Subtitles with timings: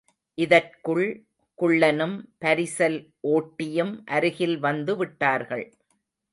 [0.37, 1.05] இதற்குள்
[1.59, 2.97] குள்ளனும் பரிசல்
[3.27, 5.65] ஓட்டியும் அருகில் வந்து விட்டார்கள்.